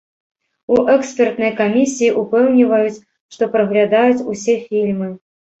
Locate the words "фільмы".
4.67-5.13